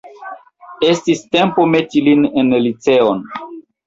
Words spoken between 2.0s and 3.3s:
lin en liceon.